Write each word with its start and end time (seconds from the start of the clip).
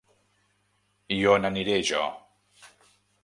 I 1.17 1.19
on 1.33 1.45
aniré, 1.51 1.77
jo? 1.91 2.01